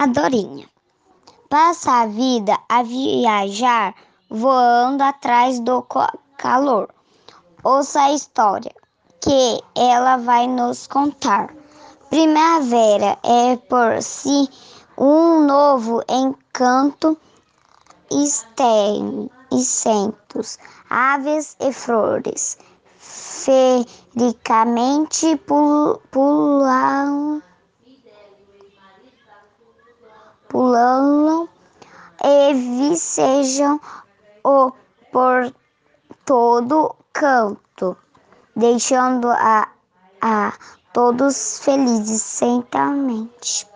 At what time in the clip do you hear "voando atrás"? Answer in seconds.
4.30-5.60